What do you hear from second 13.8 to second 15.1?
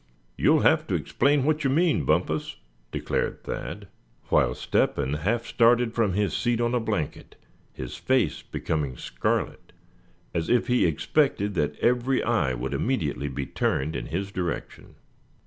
in his direction.